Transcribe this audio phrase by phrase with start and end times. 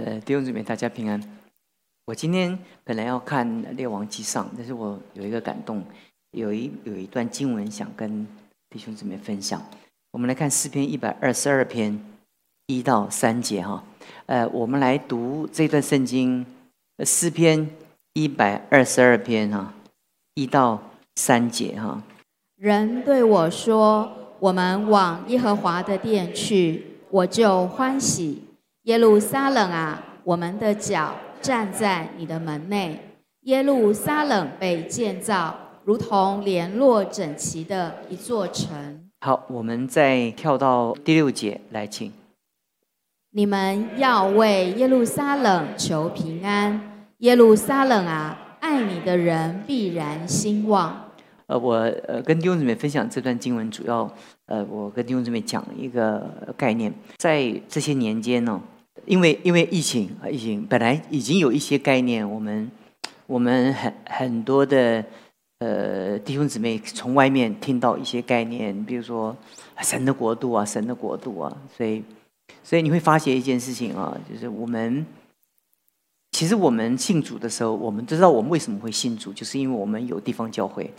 [0.00, 1.20] 呃，弟兄姊妹，大家平安。
[2.06, 5.84] 我今天本来要看《列王纪上》，但是我有一个感动，
[6.30, 8.26] 有一有一段经文想跟
[8.70, 9.62] 弟兄姊妹分享。
[10.12, 12.02] 我们来看诗篇一百二十二篇
[12.68, 13.84] 一到三节哈。
[14.24, 16.46] 呃，我们来读这段圣经，
[17.04, 17.68] 诗篇
[18.14, 19.74] 一百二十二篇哈，
[20.36, 20.82] 一到
[21.16, 22.02] 三节哈。
[22.56, 28.44] 人对我说：“我们往耶和华的殿去，我就欢喜。”
[28.84, 33.00] 耶路撒冷啊，我们的脚站在你的门内。
[33.42, 39.08] 耶路撒冷被建造，如同联络整齐的一座城。
[39.20, 42.12] 好，我们再跳到第六节来，请。
[43.30, 47.06] 你们要为耶路撒冷求平安。
[47.18, 51.11] 耶路撒冷啊，爱你的人必然兴旺。
[51.52, 51.74] 呃，我
[52.08, 54.10] 呃跟弟兄姊妹分享这段经文，主要
[54.46, 58.60] 呃，我跟弟兄姊妹讲一个概念，在这些年间呢。
[59.04, 62.70] 因为因为疫情啊，疫情本来已经有一些概念，我们
[63.26, 65.04] 我们很很多的
[65.58, 69.36] 呃弟兄姊妹从外面听到一些概念，比如说
[69.80, 72.02] 神的国度啊，神的国度啊，所以
[72.62, 75.04] 所以你会发现一件事情啊，就是我们
[76.30, 80.92] 其实我们信主的时候，我们都知道我们为什么会信主，就是因为我们有地方教会。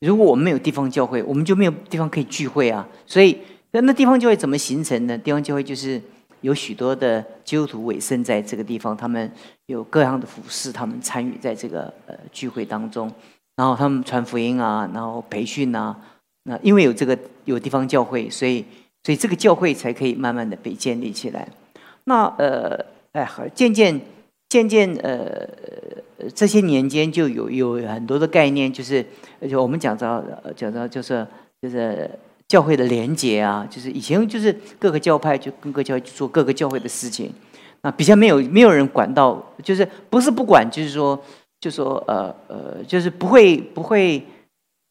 [0.00, 2.86] 如果我们没有地方教会，我们就没有地方可以聚会啊。
[3.06, 3.38] 所以
[3.72, 5.16] 那那地方教会怎么形成呢？
[5.18, 6.00] 地方教会就是。
[6.42, 9.28] 有许多的基督徒委身在这个地方，他们
[9.66, 13.12] 有各样的服饰，他们参与在这个呃聚会当中，
[13.56, 15.96] 然后他们传福音啊，然后培训啊，
[16.44, 18.64] 那因为有这个有地方教会，所以
[19.02, 21.48] 所以这个教会才可以慢慢的被建立起来。
[22.04, 24.00] 那呃哎，渐渐
[24.48, 25.48] 渐渐呃
[26.34, 29.04] 这些年间就有有很多的概念，就是
[29.40, 30.22] 而且我们讲到
[30.56, 31.26] 讲到就是
[31.60, 32.10] 就是。
[32.48, 37.30] 教会的连结啊，就是以前就是各个教派就各个教会做各个教会的事情，
[37.82, 41.22] 那比较没有没有人管到，就是不是不管，就是说
[41.60, 44.24] 就说呃呃，就是不会不会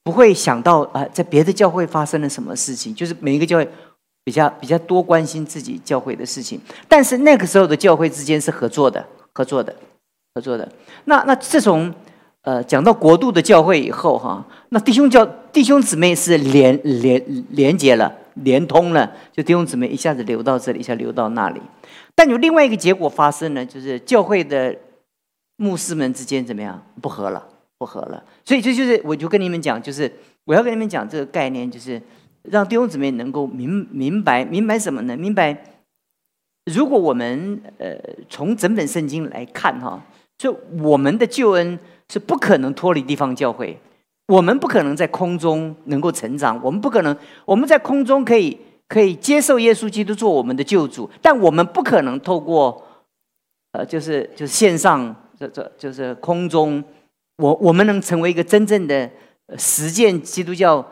[0.04, 3.68] 不会想到啊，在别的教会发生了什么事情，就是每一个教会
[4.22, 9.04] 比较比较多关心自己教会的事情，但是那个时候的教会之间是合作的，
[9.38, 9.72] 合作的，
[10.34, 10.68] 合作的。
[11.04, 11.94] 那那自从
[12.42, 21.60] 呃，讲到国度的教会以后，哈，那弟兄教弟兄姊妹是连连连接了，连通了，就弟兄姊妹一下子流到这里，一下流到那里。
[22.16, 24.74] 但有另外一个结果发生呢，就是教会的
[25.56, 27.46] 牧师们之间怎么样不和了，
[27.78, 28.24] 不和了。
[28.44, 30.12] 所以这就是我就跟你们讲，就是
[30.46, 32.02] 我要跟你们讲这个概念，就是
[32.42, 35.16] 让弟兄姊妹能够明明白明白什么呢？
[35.16, 35.56] 明白，
[36.68, 37.96] 如果我们呃
[38.28, 40.02] 从整本圣经来看，哈，
[40.36, 41.78] 就我们的救恩。
[42.10, 43.78] 是不可能脱离地方教会，
[44.28, 47.14] 我们不可能在空中能够成长，我们不可能
[47.44, 48.58] 我们在空中可以
[48.88, 52.82] 可以接受耶稣基督做我们的救主，但我们不可能透过，
[53.72, 56.82] 呃，就是就是线上这这就是空中，
[57.36, 59.10] 我我们能成为一个真正的
[59.58, 60.82] 实践基督教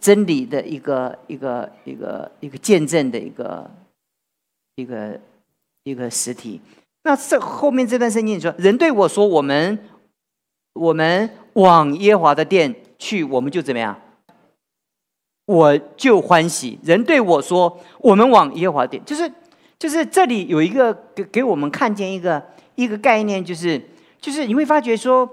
[0.00, 3.70] 真理的一个一个一个一个见证的一个
[4.78, 5.20] 一个
[5.84, 6.60] 一个实体。
[7.02, 9.78] 那这后面这段圣经说，人对我说，我们。
[10.74, 14.00] 我们往耶华的殿去，我们就怎么样？
[15.44, 16.78] 我就欢喜。
[16.84, 19.32] 人对我说：“我们往耶华殿，就是
[19.76, 22.40] 就是这里有一个给给我们看见一个
[22.76, 23.82] 一个概念，就是
[24.20, 25.28] 就是你会发觉说，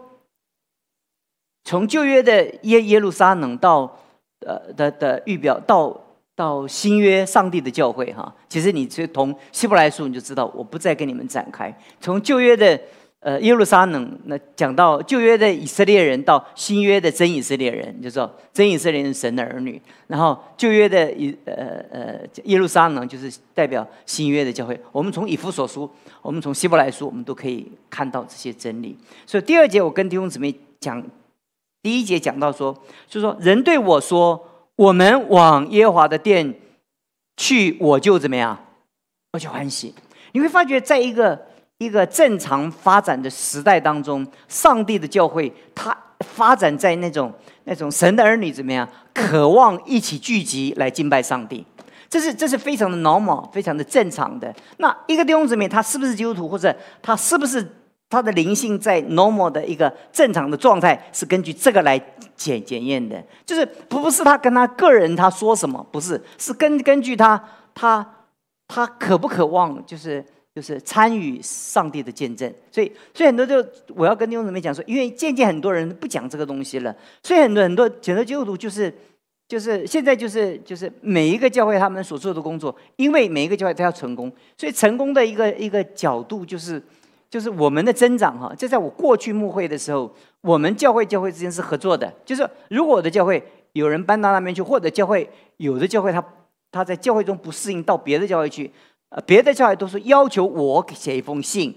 [1.64, 4.00] 从旧约的耶耶路撒冷到
[4.40, 5.96] 呃的的预表，到
[6.36, 11.76] 到新约上帝的教会哈，其实你就从希伯来书你就知道，我不再跟你们展开。
[12.02, 12.80] 从旧约的。
[13.22, 19.82] 呃，耶路撒冷那讲到旧约的以色列人到新约的真以色列人，就说真以色列人神的儿女。
[20.06, 24.80] 然后旧约的以呃呃耶路撒冷就是代表新约的教会。
[24.92, 25.90] 我们从以弗所书，
[26.22, 28.96] 我们从希伯来书，我们都可以看到这些真理。
[29.26, 31.04] 所以第二节我跟弟兄姊妹讲，
[31.82, 34.40] 第一节讲到说，就说人对我说，
[34.76, 36.54] 我们往耶和华的殿
[37.38, 38.58] 去，我就怎么样，
[39.34, 39.94] 我就欢喜。
[40.32, 41.40] 你会发觉在一个。
[41.80, 47.30] 一个正常发展的时代当中，上帝的教会，它发展在那种
[47.66, 51.66] 那种神的儿女怎么样，渴望一起聚集来敬拜上帝，
[52.08, 54.56] 这是这是非常的 normal，非常的正常的。
[54.78, 57.62] 那一个弟兄姊妹，他是不是基督徒，或者他是不是
[58.10, 62.00] 他的灵性在 normal 的一个正常的状态，是根据这个来
[62.36, 63.24] 检检验的。
[63.46, 67.44] 就是不是他跟他个人他说什么，不是是根根据他
[67.74, 68.08] 他
[68.68, 70.24] 他渴不渴望，就是。
[70.56, 73.58] 就是参与上帝的见证，所以所以很多就
[73.94, 78.90] 我要跟弟兄姊妹讲说，因为渐渐很多人不讲这个东西了，所以很多很多很多基督徒就是
[79.50, 86.82] 就是现在就是就是每一个教会他们所做的工作，因为每一个教会都要成功，所以成功的一个一个角度就是
[87.36, 88.56] 就是我们的增长哈。
[88.58, 90.10] 这在我过去牧会的时候，
[90.40, 93.44] 我们教会教会之间是合作的，就是如果我的教会
[93.74, 96.24] 有人搬到那边去，或者教会有的教会他
[96.72, 98.72] 他在教会中不适应，到别的教会去，
[99.10, 101.76] 呃，别的教会都是要求我写一封信。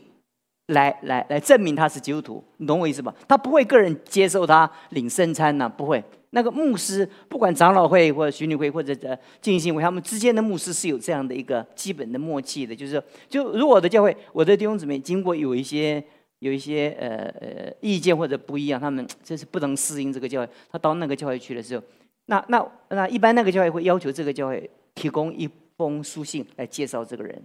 [0.66, 3.12] 来来来，证明他是基督徒，你懂我意思吧？
[3.26, 6.05] 他不会个人接受他领圣餐呐，不会。
[6.31, 16.03] 那个牧师，不管长老会或者巡礼会或者呃进信会，他们之间的牧师是有这样的一个基本的默契的，就是就如果我的教会，我的弟兄姊妹经过有一些
[16.41, 21.83] 有一些呃呃意见或者不一样，他们这是不能适应这个教会，他到那个教会去的时候，
[22.27, 27.43] 那那那一般那个教会会要求这个教会提供一封书信来介绍这个人，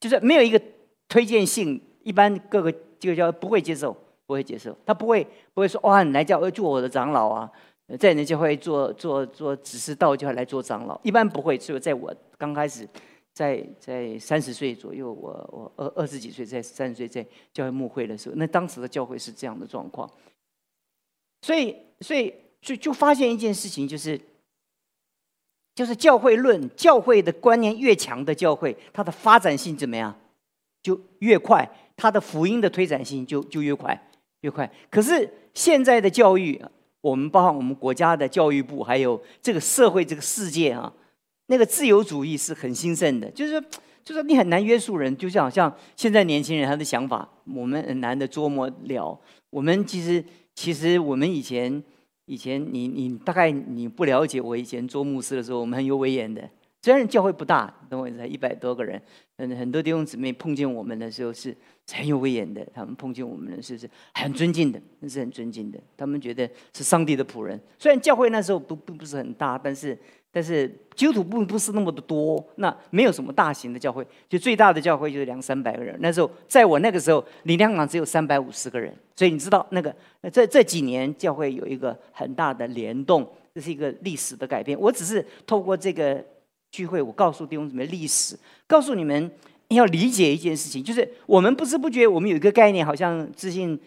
[0.00, 0.60] 就是没有一个
[1.08, 1.80] 推荐信。
[2.04, 2.70] 一般各个
[3.00, 3.96] 这个教会不会接受，
[4.26, 7.50] 不会接受，他不会不会说哇，你来教会做我的长老啊，
[7.98, 11.58] 在你教会做做做只是道教来做长老，一般不会。
[11.58, 12.88] 只有在我刚开始，
[13.32, 20.10] 在在三十岁左右，我我二二十几岁，在三十岁在教会牧会的时候，那当时的教会是这样的状况。
[21.42, 24.18] 所以所以就就发现一件事情，就是
[25.74, 30.18] 就是教会论，教会的观念越强的教会，它的发展性怎么样，
[30.82, 31.70] 就越快。
[31.96, 33.96] 它的福音的推展性就就越快
[34.40, 34.68] 越快。
[34.90, 36.60] 可是现在的教育，
[37.04, 40.90] 我们包括我们国家的教育部，还有这个社会这个世界啊，
[41.48, 43.30] 那个自由主义是很兴盛的。
[43.32, 43.62] 就是，
[44.02, 49.20] 就是你很难约束人，就像像现在年轻人他的想法，我们很难的捉摸了。
[49.50, 50.24] 我们其实
[50.54, 51.84] 其实我们以前
[52.24, 56.48] 以前你你大概你不了解我以前做牧师的时候，我们很有威严的。
[56.84, 59.00] 虽然教会不大，等我才一百多个人，
[59.38, 61.56] 嗯，很多弟兄姊妹碰见我们的时候是
[61.90, 62.62] 很有威严的。
[62.74, 65.80] 他们碰见我们的是是很尊敬的，那是很尊敬的。
[65.96, 67.58] 他们觉得是上帝的仆人。
[67.78, 69.98] 虽然教会那时候不并不是很大，但是
[70.30, 75.96] 但是基督徒不不是那么的多，那没有什么大型的教会，就最大的教会就是两三百个人。
[76.00, 78.94] 那时候在我那个时候，李良港只有三百五十个人。
[79.16, 79.96] 所以你知道那个
[80.30, 84.78] 这这几年教会有一个很大的联动，这是一个历史的改变。
[84.78, 86.22] 我只是透过这个。
[86.74, 88.36] 聚会，我告诉弟兄姊妹历史，
[88.66, 89.30] 告诉你们
[89.68, 93.78] 要理解一件事情，就是我们不知不觉，我们有一个概念，好像自信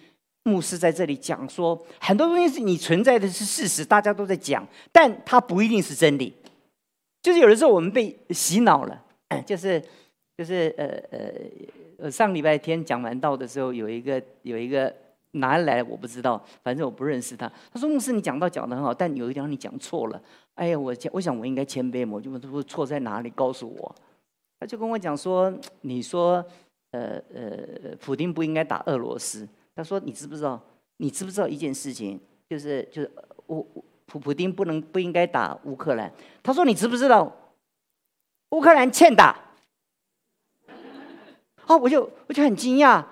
[0.43, 6.33] 牧师在这里讲说，很多东西是你存在的是事实，大家都在讲，但它不一定是真理。
[7.21, 9.03] 就是有的时候我们被洗脑了，
[9.45, 9.83] 就是
[10.37, 11.19] 就是呃呃
[11.99, 14.95] 呃，上礼拜天讲完道的时候，有一个有一个
[15.31, 17.51] 哪里来我不知道，反正我不认识他。
[17.71, 20.21] 他说牧师，你讲道讲的很好，但有一点你讲错了。
[20.55, 23.95] 哎呀，我我想我应该谦卑嘛，我就问他说错在哪里，告诉我。
[24.59, 26.43] 他就跟我讲说，你说，
[26.91, 29.47] 呃呃，普京不应该打俄罗斯。
[29.75, 30.59] 他说你知不知道？
[30.97, 32.19] 你知不知道一件事情？
[32.49, 33.11] 就是就是
[33.47, 33.67] 乌
[34.07, 36.11] 普普京不能不应该打乌克兰。
[36.41, 37.31] 他说你知不知道？
[38.51, 39.37] 乌克兰欠打。
[41.67, 43.05] 啊，我就我就很惊讶，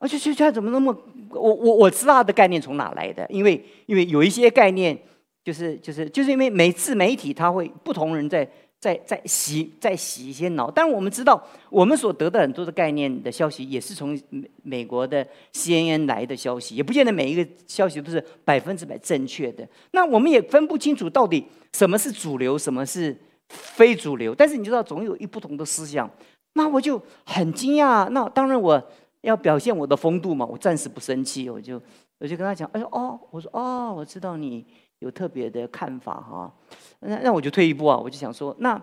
[0.00, 0.92] 我就就他怎么那么
[1.30, 4.98] 我我我知道他的概念从哪来的，因为因为有一些概念。
[5.42, 8.46] 就是就是就是因为每次媒体他会不同人在
[8.78, 19.66] 在在洗在洗一些脑，但是我们知道我们所得的很多的概念的消息也是从美美国的 CNN 来的消息，也不见得每一个消息都是百分之百正确的。
[19.92, 21.42] 那我们也分不清楚到底
[21.72, 23.16] 什么是主流，什么是
[23.48, 24.34] 非主流。
[24.34, 26.08] 但是你知道总有一不同的思想，
[26.52, 28.10] 那我就很惊讶。
[28.10, 28.90] 那当然我
[29.22, 31.80] 要表现我的风度嘛，我暂时不生气，我就
[32.18, 34.66] 我就跟他讲，哎哦，我说哦，我知道你。
[35.00, 36.54] 有特别的看法哈，
[36.98, 38.78] 那那我就退一步啊，我就想说，那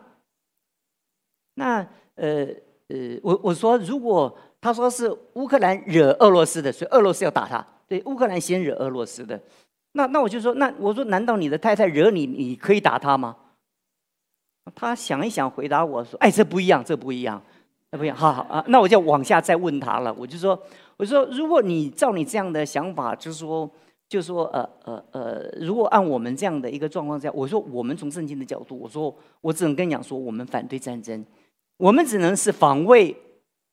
[1.54, 2.48] 那呃
[2.88, 9.40] 呃，我我说如果他说是乌克兰惹俄罗斯的，所以俄罗斯要打他，对，乌克兰先惹俄罗斯的，
[9.92, 13.38] 那那我就说，那我说难道你的太太惹你，你可以打他吗？
[14.74, 17.40] 他想一想，回答我说，哎，这不一样，这不一样，
[17.92, 20.62] 那不一样，好好啊，那我就往下再问他了，我就说，
[20.98, 23.70] 我说如果你照你这样的想法，就是说。
[24.10, 31.26] 就是说呃呃呃，如果按我们这样的一个状况下，我说我们从圣经的角度，我说我只能跟你讲说，我们反对战争，
[31.76, 33.14] 我们只能是防卫，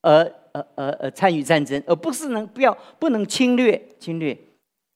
[0.03, 0.11] 而
[0.51, 4.37] 呃呃呃参与战争，而不是能不要不能侵略侵略。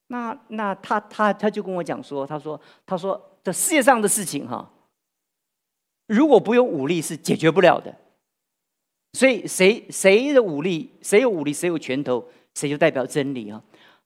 [0.08, 4.68] 那那他他他就跟我讲说，他说他说这世界上的事情哈，
[6.08, 7.94] 如果不用武力是解决不了的，
[9.18, 13.60] 所以谁谁的武力，谁有武力，谁有拳头，谁就代表真理啊。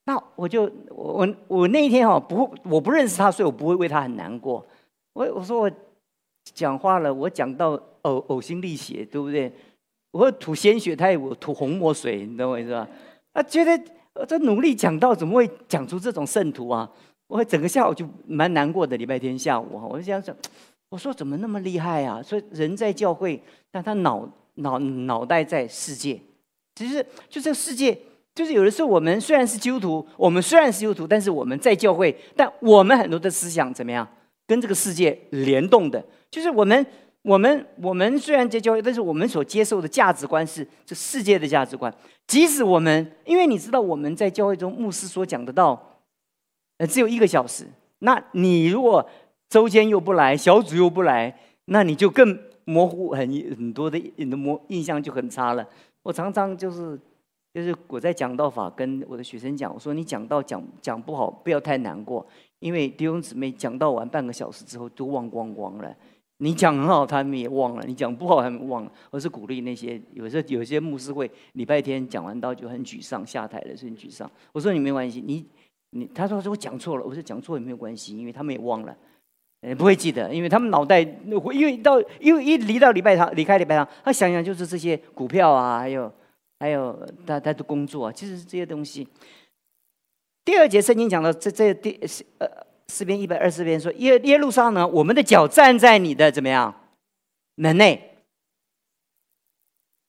[0.05, 4.67] 那我就我我那一天哈不我不认识他，所以我不会为他很难过。
[5.13, 5.71] 我我说我
[6.55, 9.53] 讲话了，我讲到呕呕心沥血，对不对？
[10.13, 12.89] 我吐鲜血，他也我吐红墨水，你懂我意思吧？
[13.35, 13.79] 啊，觉得
[14.27, 16.91] 这努力讲到怎么会讲出这种圣徒啊？
[17.27, 18.97] 我整个下午就蛮难过的。
[18.97, 20.35] 礼拜天下午哈，我就想想，
[20.89, 22.23] 我说怎么那么厉害啊？
[22.23, 23.39] 所以人在教会，
[23.71, 26.21] 但他脑脑脑袋在世界。
[26.75, 27.99] 其实就这个世界，
[28.35, 34.09] 就是有的时候我们虽然是基督徒，我们虽然是基督徒，但是我们在教会，但我们很多的思想怎么样，
[34.47, 36.87] 跟这个世界联动的，就是我们。
[37.25, 41.95] 我们我们虽然在教会，但是我们所接受的价值观是这世界的价值观。
[42.27, 46.01] 即使我们，因为你知道我们在教会中牧师所讲的道，
[46.79, 47.65] 呃，只有一个小时。
[48.01, 49.09] 那你如果
[49.49, 55.67] 周间又不来，小组又不来，那你就更模糊很很多的你的模印象就很差了。
[56.03, 56.99] 我常常就是
[57.55, 62.27] 就是我在讲道法跟我的学生讲，我说你讲道讲讲不好，不要太难过，
[62.61, 65.95] 因为弟兄姊妹讲到完半个小时之后都忘光光了。
[66.39, 68.93] 你讲很好，他们也忘了；你讲不好，他们忘了。
[69.11, 74.29] 我是鼓励那些有时候有些牧师会礼拜天讲完道就很沮丧，下台了，是很沮丧。
[74.51, 75.47] 我说你没关系，你
[75.91, 78.97] 你他说说我讲错了，我说讲错也没有关系，因为他们也忘了，
[79.63, 86.13] 也不会记得，因为他们脑袋因为到因为一离到礼拜堂离开礼拜堂，他想想就是这些股票啊，还有
[86.59, 86.95] 还有
[87.27, 89.09] 他他的工作，啊，其实是这些东西。
[90.45, 91.99] 第二节圣经讲到这这第
[92.39, 92.49] 呃。
[92.89, 96.75] 四篇一百二十篇说耶耶路撒冷，我们的脚站在你的怎么样
[97.55, 98.19] 门内。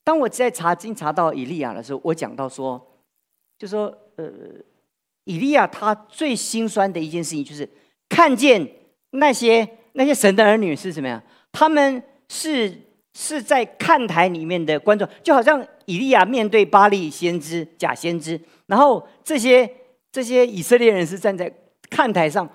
[0.03, 3.00] 当我在查经查到以利亚的时候，我讲到说，
[3.57, 3.86] 就说
[4.17, 4.29] 呃，
[5.24, 7.69] 以利亚他最心酸的一件事情，就是
[8.10, 8.67] 看见
[9.13, 11.22] 那些那些神的儿女是什么呀？
[11.51, 12.72] 他们是
[13.13, 19.70] 是在看台里面的观众，就好像以利亚面对巴利先知假先知，然后这些
[20.12, 21.51] 这些以色列人是站在
[21.89, 22.48] 看台上。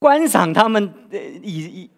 [0.00, 1.90] 观赏他们的以以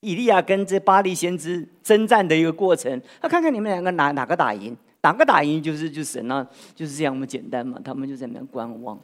[0.00, 6.46] 以利亚跟这巴黎先知征战的一个过程，那看看你们两个哪哪个打赢，哪个打赢就是就神啊，
[6.76, 7.80] 就是这样那么简单嘛。
[7.82, 8.96] 他们就在那观望。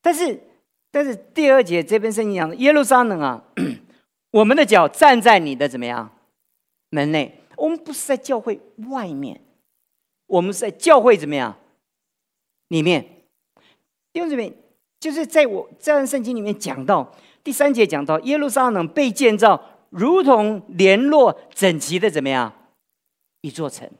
[0.00, 0.36] 但是
[0.90, 3.40] 但是第二节这边圣经讲耶路撒冷啊，
[4.32, 6.10] 我们的脚站在你的怎么样
[6.90, 7.38] 门内？
[7.56, 8.58] 我们不是在教会
[8.90, 9.40] 外面，
[10.26, 11.56] 我们是在教会怎么样
[12.68, 13.02] 里面？
[14.12, 14.52] 弟兄姊妹，
[14.98, 17.14] 就是在我这段圣经里面讲到。
[17.44, 19.60] 第三节讲到耶路撒冷被建造，
[19.90, 22.52] 如同联络整齐的怎么样
[23.40, 23.90] 一座城。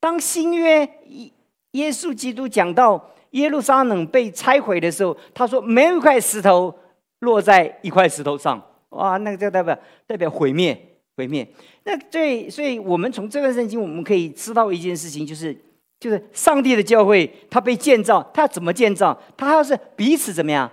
[0.00, 1.32] 当新约耶
[1.72, 6.74] 耶稣基督讲到耶路撒冷被拆毁的时候，他说没有一块石头
[7.20, 8.60] 落在一块石头上。
[8.92, 10.78] 哇，那个就代表代表毁灭，
[11.16, 11.46] 毁灭。
[11.84, 15.56] 那最，所以我们从这段圣经我们可以知道一件事情，就是
[15.98, 19.20] 就是上帝的教会，它被建造，它怎么建造？
[19.36, 20.70] 它要是彼此怎么样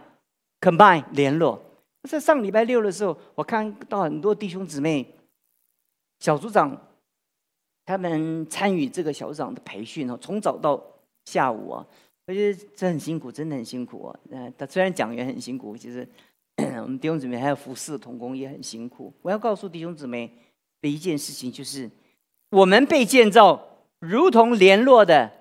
[0.62, 1.62] combine 联络。
[2.08, 5.06] 在上礼拜六的时候，我看到很多弟兄姊妹、
[6.20, 6.76] 小组长，
[7.86, 10.82] 他们参与这个小组长的培训哦，从早到
[11.26, 11.86] 下午啊，
[12.26, 14.20] 我觉得这很辛苦，真的很辛苦啊。
[14.32, 16.08] 呃，他虽然讲员很辛苦，其实
[16.82, 19.14] 我们弟兄姊妹还有服侍的同工也很辛苦。
[19.22, 20.32] 我要告诉弟兄姊妹
[20.82, 21.90] 的一件事情，就是
[22.52, 25.32] 我们被建造，如同联络的，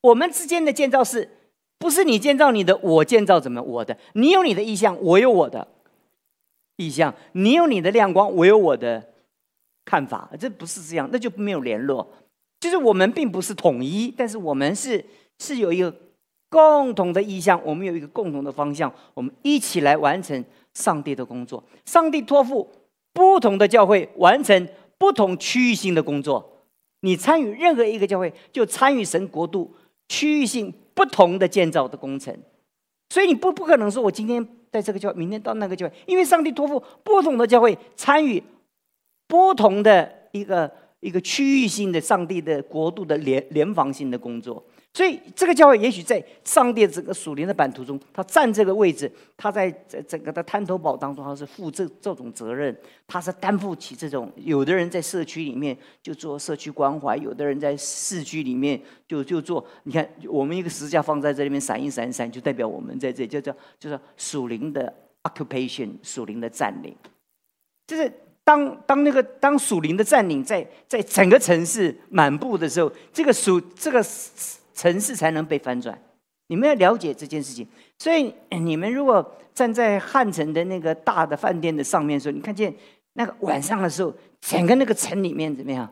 [0.00, 1.30] 我们之间的建造是。
[1.76, 3.98] 不是你建造你的，我建造怎么我的？
[4.14, 5.68] 你有你的意向，我有我的
[6.76, 9.12] 意向；你有你的亮光，我有我的
[9.84, 10.30] 看法。
[10.40, 12.08] 这不是这样，那就没有联络。
[12.58, 15.04] 就是我们并不是统一，但是我们是
[15.40, 15.94] 是有一个
[16.54, 20.44] 共同的意向，我们有一个共同的方向，我们一起来完成
[20.74, 21.60] 上帝的工作。
[21.84, 22.70] 上帝托付
[23.12, 26.62] 不同的教会完成不同区域性的工作。
[27.00, 29.74] 你参与任何一个教会，就参与神国度
[30.08, 30.72] 区域性。
[30.96, 32.32] 不同的建造的工程，
[33.08, 38.40] 所以你不不可能说，我今天在这个教，明天到那个教会，因为上帝托付不同的教会参与
[39.26, 40.70] 不同的一个
[41.00, 44.64] 一个区域性的上帝的国度的联联防性的工作。
[44.96, 49.68] 所以，这个教会也许在上帝整个属灵的版图中，他占这个位置，他在
[50.06, 52.72] 整个的滩头堡当中，他是负这这种责任，
[53.04, 54.30] 他是担负起这种。
[54.36, 59.66] 有的人在社区里面就做社区关怀，有的人在市区里面就就做。
[59.82, 66.94] 你看，我们一个十字架放在这里面闪一闪闪，就代表我们在这叫叫就是属灵的 occupation，属灵的占领。
[67.88, 68.08] 就是
[68.44, 74.00] 当当那个当属灵的占领在在整个城市满布的时候，这个属这个。
[74.74, 75.98] 城市才能被翻转，
[76.48, 77.66] 你们要了解这件事情。
[77.98, 82.74] 所以 你们如果站在汉城的那个大的饭店的上面的时候，你看见
[83.14, 85.88] 那个晚上的时候，整个那个城里面怎么样？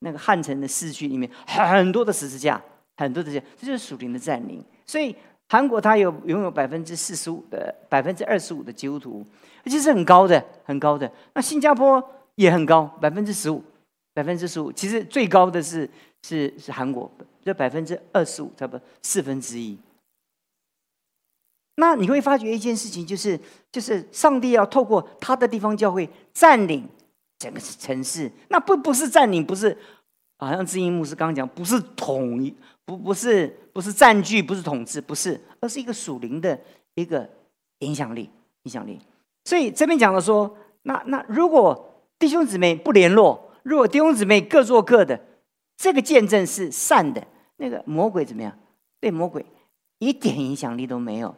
[0.00, 2.60] 那个汉城的市区里面很多的十字架，
[2.96, 4.62] 很多的这这就是属灵的占领。
[4.84, 5.16] 所以
[5.48, 9.24] 韩国它有拥有百分之四十五的百分之二十五的基督徒，
[9.64, 11.10] 而且是很高的，很高的。
[11.32, 12.02] 那新加坡
[12.34, 13.62] 也很高，百分之十五，
[14.12, 14.70] 百分之十五。
[14.72, 15.88] 其实最高的是
[16.22, 17.10] 是是韩国。
[17.44, 19.78] 这百分之二十五，差不多四分之一。
[21.76, 23.38] 那你会发觉一件事情，就是
[23.72, 26.88] 就是上帝要透过他的地方教会占领
[27.38, 29.76] 整个城市，那不不是占领，不是
[30.38, 36.58] 好像知音牧师刚刚讲，不是统一，不不是不是占据，不是统治，不是，而是一个属灵的
[36.94, 37.28] 一个
[37.80, 38.30] 影响力，
[38.62, 39.00] 影响力。
[39.44, 45.20] 所以这边讲的说，那那如果弟兄姊妹不联络，如果弟兄姊妹各做各的，
[45.76, 48.58] 这个见证是善的，那个魔鬼怎么样？
[49.00, 49.44] 对魔鬼
[49.98, 51.34] 一点影响力都没有。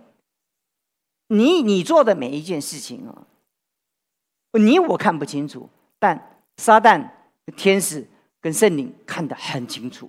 [1.28, 3.26] 你你做的每一件事情啊，
[4.52, 5.68] 你我看不清楚，
[5.98, 7.10] 但撒旦、
[7.56, 8.06] 天使
[8.40, 10.08] 跟圣灵看得很清楚。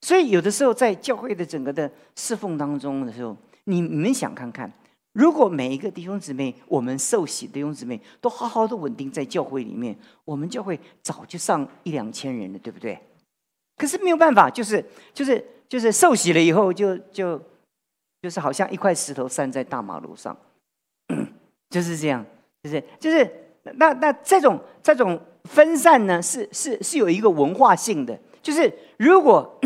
[0.00, 4.72] 所以有的时候在教会的整个的侍奉当中的时候，你你们想看看，
[5.12, 12.98] 如果每一个弟兄姊妹，我们受洗的弟兄姊妹都好好的稳定在教会里面，我们教会早就上一两千人了，对不对？
[13.80, 14.84] 可是没有办法，就是
[15.14, 17.40] 就是就是受洗了以后就就。
[18.22, 20.36] 就是好像一块石头散在大马路上，
[21.70, 22.22] 就是这样，
[22.62, 23.26] 就是就是
[23.78, 28.18] 那那这种这种分散呢，是是是有一个文化性的。
[28.42, 29.58] 就是如果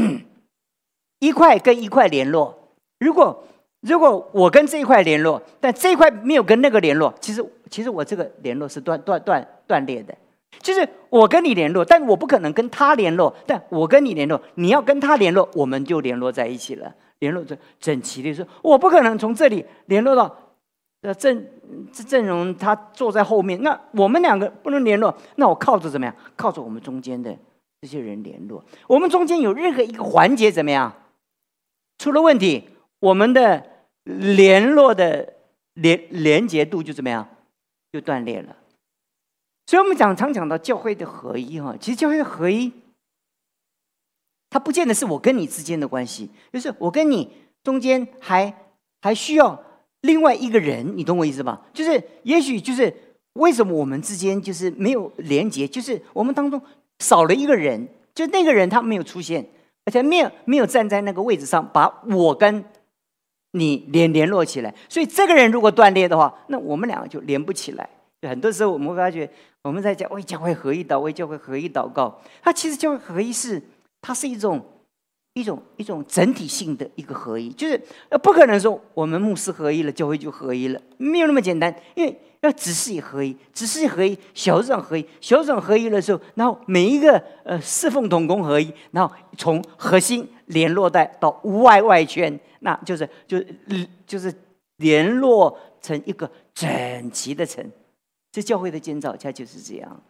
[1.19, 2.57] 一块跟一块联络，
[3.01, 3.45] 如果
[3.81, 10.17] 如果我跟这一块联络，但这一块没有跟那个联络，其实其实我这个联络是断断断断裂的。
[10.61, 16.95] 就是我跟你联络，但我不可能跟他联络，但我跟你联络，你要跟他联络，我们就联络在一起了。
[17.21, 20.37] 联络整整齐的说，我不可能从这里联络到
[21.03, 21.47] 呃郑
[21.93, 26.15] 郑荣，他坐在后面，那我们两个不能联络，那我靠着怎么样？
[26.37, 27.35] 靠着我们中间的
[27.81, 28.63] 这些人联络。
[28.87, 30.93] 我们中间有任何一个环节怎么样
[31.99, 32.69] 出了问题，
[33.01, 33.65] 我们的
[34.03, 35.35] 联络的
[35.75, 37.27] 连连接度就怎么样
[37.93, 38.57] 就断裂了。
[39.67, 42.73] 所以我们讲常讲到教会的合一哈，其实教会的合一。
[44.51, 47.29] 它不见得是我跟你之间的关系，就是我跟你
[47.65, 48.55] 中间还
[49.01, 49.61] 还需要
[50.03, 51.63] 另外一个人，你懂我意思吧？
[51.73, 52.95] 就是也许就是
[53.33, 56.61] 为什么我们之间就是没有连接，就是我们当中
[57.01, 59.45] 少了一个人，就那个人他没有出现，
[59.87, 62.65] 而且没有没有站在那个位置上把我跟
[63.53, 64.73] 你联联络起来。
[64.89, 67.89] 所以这个人如果断裂的话，那我们两个就连不起来。
[68.23, 69.29] 很多时候我们会发觉，
[69.65, 73.61] 我们在讲为教会合一祷，为教会合一祷告，它其实教会合一是。
[74.07, 74.63] 它是一种
[75.33, 81.75] 一种一种整体性的一个合一，就是呃不可能说我们牧师合一了，教会就合一了，没有那么简单。
[81.95, 93.43] 因为要只是以合一，只是合一，小组长合一，小组长合一的时候，然后每一个呃侍奉同工合一，然后从核心联络带到外外圈，那就是就
[94.07, 94.31] 就是
[94.77, 97.65] 联络成一个整齐的城。
[98.35, 100.03] 这教会的建造，它就是这样。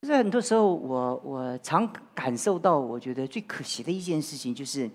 [0.00, 4.90] 就是很多时候，我我常感受到，我觉得最可惜的一件事情，就是，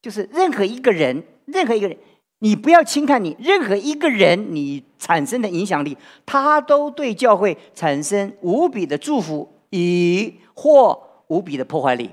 [0.00, 1.98] 就是任何一个人，任何一个人，
[2.38, 12.12] 你不要轻看你任何一个人，你产生的影响力，他都对教会产生无比的祝福，以或无比的破坏力。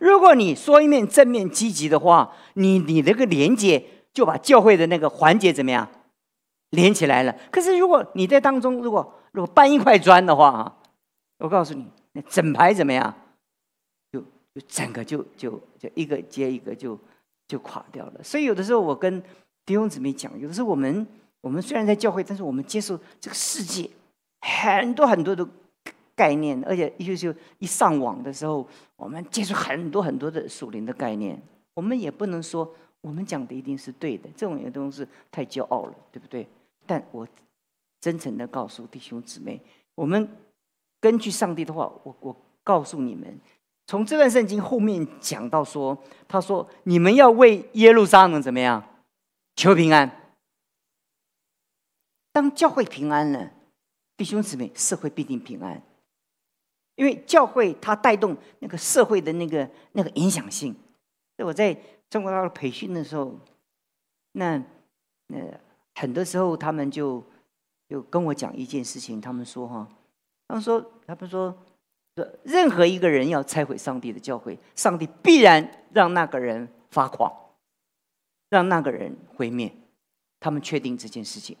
[0.00, 5.88] 如果你说一面正面积极的话，你你那个连接就把教会的那个环节怎么样
[6.70, 7.36] 连起来了。
[7.50, 10.76] 可是如果你在当中，如果如果搬一块砖的话啊。
[11.42, 13.14] 我告诉你，那整排怎么样？
[14.12, 16.98] 就就整个就就就一个接一个就
[17.48, 18.22] 就垮掉了。
[18.22, 19.22] 所以有的时候我跟
[19.64, 21.06] 弟兄姊妹讲，有的时候我们
[21.40, 23.88] 我们虽然在教会，但是我们接受这个世界
[24.42, 25.48] 很多很多的
[26.14, 31.40] 概念，而且就就一上网的时候，我们接触很多很多的属灵的概念。
[31.72, 36.46] 我们也不能说我们讲的一定是对的，这种东西太骄傲了，对不对？
[36.86, 37.26] 但我
[38.00, 39.60] 真诚的告诉弟兄姊妹，
[39.94, 40.28] 我们。
[41.02, 43.40] 根据上帝的话，我我告诉你们，
[43.86, 45.96] 从这段圣经后面讲到说，
[46.28, 48.84] 他说你们要为耶路撒冷怎么样
[49.56, 50.34] 求平安。
[52.32, 53.50] 当教会平安了，
[54.14, 55.82] 弟兄姊妹，社会必定平安，
[56.96, 60.76] 因为教会它带动那个社会的那个那个影响性。
[61.38, 61.74] 我在
[62.10, 63.40] 中国大陆培训的时候，
[64.32, 64.62] 那
[65.28, 65.38] 那
[66.00, 67.22] 很多时候他们就
[67.88, 69.86] 就跟我讲一件事情，他们说哈。
[70.48, 71.56] 他们说：“他们说，
[72.42, 77.32] 任何一个人要拆毁上帝的教会，上帝必然让那个人发狂，
[78.48, 79.72] 让那个人毁灭。
[80.40, 81.56] 他们确定这件事情。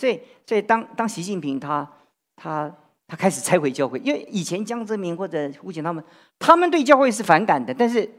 [0.00, 1.88] 所以，所以当当习近平他
[2.34, 2.68] 他
[3.06, 6.02] 他开始拆毁教会，因为以前江泽民或者胡锦他们，
[6.40, 8.10] 他们对教会是反感的，但是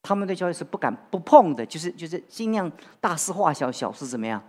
[0.00, 4.42] 他们对教会是不敢不碰的，就是就是尽量大事化小，小事怎么样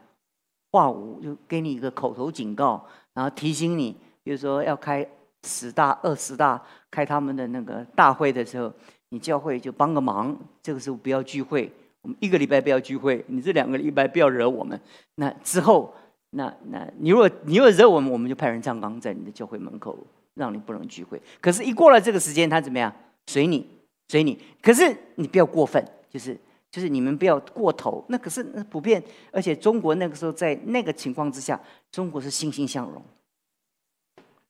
[0.74, 2.84] 化无，就给你一个口头警告，
[3.14, 5.06] 然后提醒你。”比如说要开
[5.44, 6.60] 十大、二十大，
[6.90, 8.74] 开他们的那个大会的时候，
[9.10, 10.36] 你教会就帮个忙。
[10.62, 14.80] 这个时候不要聚会，我们一个礼拜不要聚会，你这两个礼拜不要惹我们。
[15.16, 15.94] 那之后，
[16.32, 19.96] 那那你如果你如果惹我们，我们就派人站岗在你的教会门口，
[20.36, 21.22] 让你不能聚会。
[21.42, 22.92] 可是，一过了这个时间，他怎么样？
[23.28, 23.68] 随你，
[24.08, 24.40] 随你。
[24.62, 26.40] 可是你不要过分，就是
[26.74, 28.04] 就是你们不要过头。
[28.10, 31.58] 那可是那普遍，而且中国那个时候在那个情况之下，
[31.92, 33.02] 中国是欣欣向荣。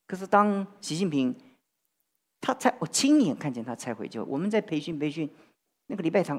[0.08, 1.36] 可是当习近平。
[2.46, 5.30] 他才我亲眼看见他才回就我们在培训培训，
[5.88, 6.38] 那个礼拜堂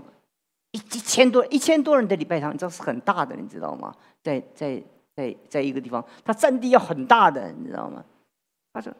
[0.73, 3.97] 一一千多一千多人的礼拜堂，你知道是很大的，你知道吗？
[4.23, 4.85] 在在
[5.17, 8.05] 在在一个地方，他占地要很大的，你知道吗？
[8.75, 8.93] 他说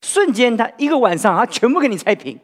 [0.00, 2.40] 瞬间他一个晚上他全部给你拆平，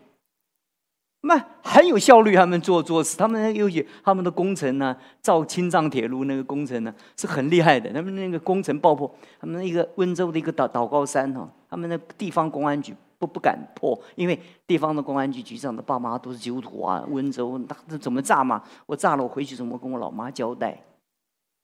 [1.22, 12.94] 那很有效率，他们做做事，他们那尤其他们的工程呢，造青藏铁路那个工程呢是很厉害的，他们那个工程爆破，他们一个温州的一个岛岛高山哈，他们的地方公安局。
[13.20, 17.04] 不不敢破，因为地方的公安局局长的爸妈都是基督徒啊。
[17.08, 18.62] 温州那怎么炸嘛？
[18.86, 20.80] 我炸了，我回去怎么跟我老妈交代？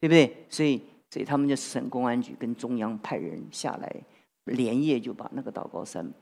[0.01, 0.47] 对不对？
[0.49, 3.89] 所以，所以他们就省公安局跟中央派人下来，
[4.47, 6.13] 连夜就把那个岛高山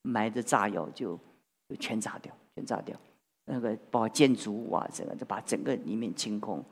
[0.00, 1.20] 埋的炸药就
[1.76, 2.96] 全炸掉，全炸掉。
[3.44, 6.64] 那个把建筑物啊，整个就把整个里面清空。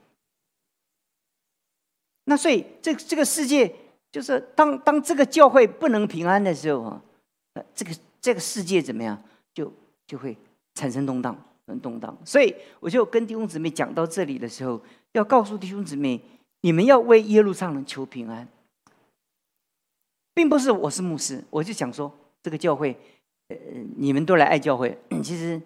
[2.25, 3.75] 那所以，这这个世界
[4.13, 7.03] 就是当当这个教会不能平安的时候啊。
[7.75, 9.21] 这个这个世界怎么样，
[9.53, 9.71] 就
[10.07, 10.39] 就会
[10.75, 11.37] 产生动荡，
[11.67, 12.17] 很动荡。
[12.25, 14.81] 所以我就跟弟兄姊妹讲到这里的时候，
[15.13, 16.23] 要告诉弟兄姊妹，
[16.61, 18.49] 你们要为耶路撒冷求平安，
[20.33, 22.11] 并不是我是牧师，我就想说
[22.41, 22.97] 这个教会，
[23.51, 23.57] 呃，
[23.97, 24.97] 你们都来爱教会。
[25.23, 25.61] 其实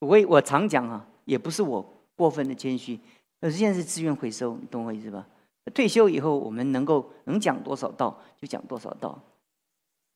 [0.00, 3.00] 我我常讲啊，也不是我过分的谦虚，
[3.40, 5.26] 而是现在是自愿回收，你懂我意思吧？
[5.74, 9.18] 退休以后，我们能够能讲多少道就讲多少道。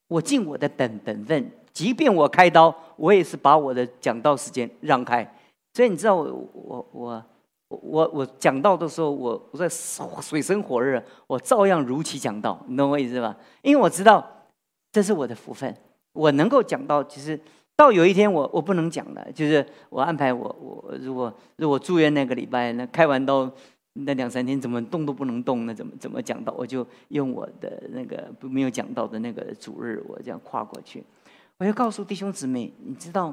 [0.08, 5.24] 我尽我的本本分，即便我开刀，我也是把我的讲道时间让开。
[5.72, 7.24] 所以你知道，我我我
[7.68, 13.36] 我我讲道的时候，我我在水深火热，我照样如期讲道，你懂我意思吧？
[13.62, 14.28] 因为我知道
[14.92, 15.74] 这是我的福分，
[16.14, 17.04] 我能够讲到。
[17.04, 17.38] 其实
[17.76, 23.52] 到有一天我我不能讲了，就是我安排我我如果如果住院那个礼拜，那开完刀。
[23.96, 25.66] 那两三天怎么动都不能动？
[25.66, 26.52] 那怎么怎么讲到？
[26.54, 31.04] 我就用我的那个没有讲到的那个主日，我这样跨过去。
[31.58, 33.32] 我要告诉弟兄姊妹，你知道，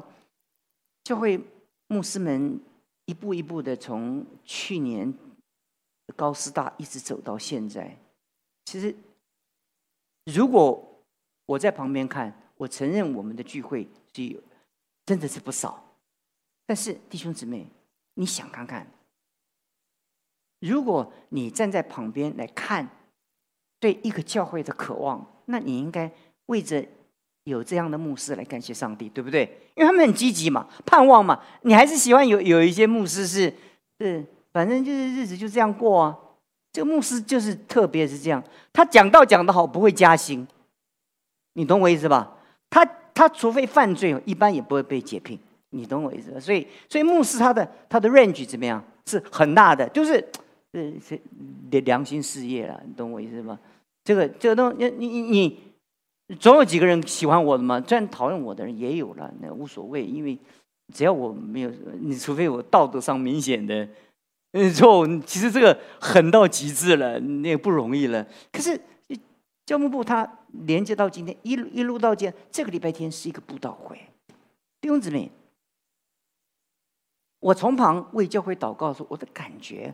[1.04, 1.41] 教会
[1.88, 2.60] 牧师们
[3.08, 5.12] 一步一步的从去年
[6.15, 7.98] 高师大一直走到现在。
[8.65, 8.96] 其实，
[10.26, 11.02] 如果
[11.48, 14.39] 我在旁边看，我承认我们的聚会是有
[15.04, 15.84] 真的是不少。
[16.67, 17.65] 但是弟兄姊妹，
[18.13, 18.86] 你想看看。
[20.60, 22.88] 如果你站在旁边来看，
[23.80, 26.12] 对一个教会的渴望，那你应该
[26.45, 26.86] 为着
[27.45, 29.41] 有这样的牧师来感谢上帝，对不对？
[29.76, 31.43] 因为他们很积极嘛，盼望嘛。
[31.63, 33.52] 你还是喜欢有有一些牧师是，
[34.00, 36.15] 是反正就是日子就这样过啊。
[36.71, 40.47] 这个牧师就是特别是这样，他讲道讲得好，不会加薪，
[41.54, 42.38] 你懂我意思吧？
[42.72, 45.38] 他他除非犯罪，一般也不会被解聘，
[45.70, 46.40] 你懂我意思吧？
[46.40, 50.28] 所以所以牧师他的他的 range 怎么样是很大的，就是。
[50.74, 51.20] 这是
[51.70, 53.60] 良良心事业了，你懂我意思吗？
[54.06, 55.60] 这个这个东你你你
[56.40, 60.38] 总有几个人喜欢我的嘛，虽然讨厌我的人也有了，那无所谓，因为
[60.94, 63.86] 只要我没有，你除非我道德上明显的
[64.74, 68.26] 错误，其实这个狠到极致了，那也不容易了。
[68.50, 68.80] 可是
[69.66, 70.26] 教牧部他
[70.66, 74.00] 连接到今天，一一路到今，这个礼拜天是一个布道会，
[74.80, 75.32] 弟兄姊妹，
[77.40, 79.94] 我从旁为教会祷告说，我的感觉。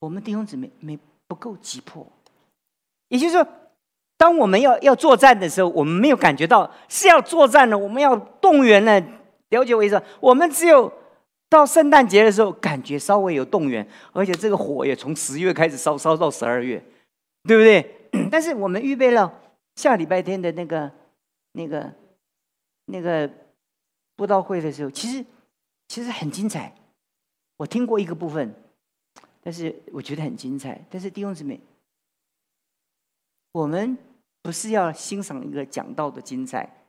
[0.00, 2.04] 我们弟兄姊妹没不够急迫，
[3.06, 3.46] 也就是说，
[4.16, 9.00] 当我们要要作战的时候，我们没有感觉到是要作战了，我们要动员了。
[9.50, 10.02] 了解我意思？
[10.18, 10.92] 我们只有
[11.48, 16.82] 到圣诞节的时候，感觉稍微有动员，而且这个火也从十月开始烧，烧到十二月，
[17.44, 18.28] 对不对？
[18.28, 19.32] 但是我们预备了
[19.76, 20.92] 下礼拜天的那个、
[21.52, 21.94] 那个、
[22.86, 23.30] 那个
[24.16, 25.24] 布道会的时候，其实
[25.88, 26.74] 其实很精彩。
[27.56, 28.54] 我听过一个部分。
[29.44, 30.80] 但是我觉得很精彩。
[30.88, 31.60] 但是弟兄姊妹，
[33.50, 33.98] 我们
[34.40, 36.86] 不是要欣赏一个讲道的精彩，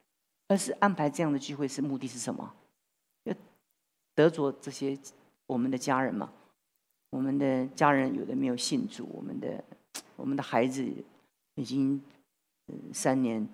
[0.47, 2.53] 而是安排这样的聚会是目的是什么？
[3.23, 3.33] 要
[4.13, 4.95] 得着这些
[5.47, 6.31] 我们的家人嘛？
[7.09, 9.63] 我们的家人有的没有信主，我们的
[10.15, 10.87] 我们的孩子
[11.55, 11.99] 已经
[12.93, 13.47] 三年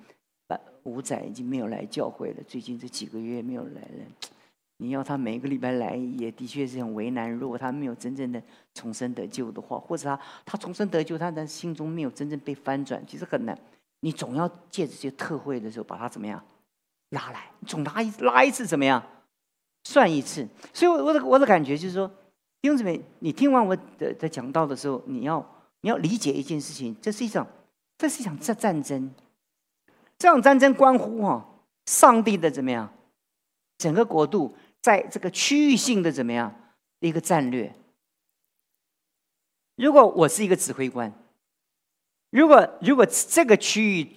[0.48, 4.06] 半五载已经没有来教会了，最近这几个月没有来了。
[4.82, 7.30] 你要他每个礼拜来，也的确是很为难。
[7.30, 8.42] 如果他没有真正的
[8.74, 13.58] 重生得救的话，或者他他重生得救，他的心中没有真正被翻转，其实很难。
[14.00, 16.42] 你总要借这些特会的时候，把他怎么样
[17.10, 17.52] 拉来？
[17.68, 19.04] 总拉一拉一次怎么样？
[19.84, 20.48] 算一次。
[20.74, 22.08] 所以，我我的我的感觉就是说，
[22.62, 25.46] 弟兄姊妹，你听完我的的讲道的时候，你要
[25.82, 27.46] 你要理解一件事情，这是一场
[28.00, 29.14] 这是一场战战争，
[30.18, 31.46] 这场战争关乎哈
[31.86, 32.92] 上帝的怎么样，
[33.78, 37.76] 整个国度在这个区域性的怎么样一个战略。
[39.76, 41.14] 如果我是一个指挥官，
[42.30, 44.16] 如果如果这个区域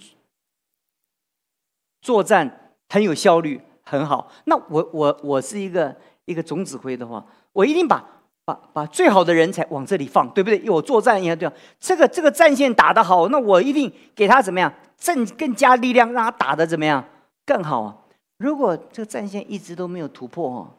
[2.01, 10.69] 作战很有效率很好，那我我我是一个一个总指挥的话，我一定把把把最好的人才往这里放，对不对？
[10.71, 11.55] 我作战一样对吧？
[11.79, 14.73] 这个这个战线打得好，那我一定给他怎么样，
[15.05, 17.05] 更更加力量，让他打得怎么样
[17.47, 17.97] 更好啊？
[18.39, 20.71] 如果这个战线一直都没有突破哦，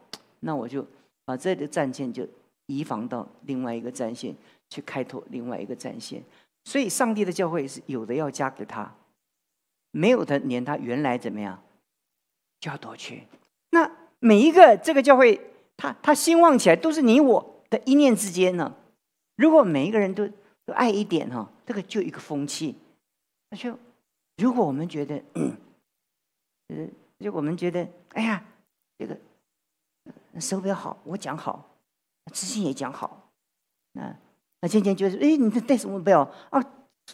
[0.42, 0.86] 那我就
[1.26, 2.28] 把这个战线就
[2.66, 4.36] 移防到另外一个战线。
[4.70, 6.20] 去开拓另外一个战线，
[6.64, 8.92] 所以上帝的教会是有的要加给他，
[9.92, 11.62] 没有的连他原来怎么样
[12.60, 13.22] 就要夺去。
[13.70, 15.40] 那每一个这个教会，
[15.78, 18.76] 他他兴旺起来，都是你我在一念之间呢。
[19.36, 20.28] 如果每一个人都
[20.64, 22.76] 都爱一点哈，这个就一个风气。
[23.50, 23.76] 那就
[24.38, 25.58] 如果我们觉得，嗯，
[27.20, 28.46] 就我们觉得，哎呀，
[29.00, 29.18] 这个
[30.40, 31.76] 手表好，我讲好，
[32.32, 33.32] 自信也讲好，
[33.94, 34.16] 那。
[34.62, 36.64] 那渐渐就是，哎，你这戴什么表啊？